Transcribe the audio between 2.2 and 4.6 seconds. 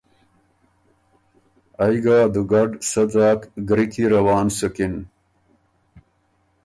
ا دُوګډ سۀ ځاک ګری کی روان